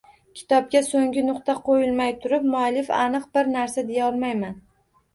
Kitobga 0.37 0.81
so‘nggi 0.87 1.25
nuqta 1.27 1.57
qo‘yilmay 1.69 2.17
turib, 2.25 2.49
muallif 2.57 2.93
aniq 3.05 3.31
bir 3.39 3.55
narsa 3.61 3.89
deya 3.95 4.13
olmaydi. 4.13 4.55